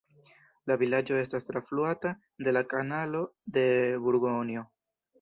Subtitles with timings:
[0.71, 2.15] La vilaĝo estas trafluata
[2.49, 3.25] de la kanalo
[3.59, 3.65] de
[4.09, 4.69] Burgonjo.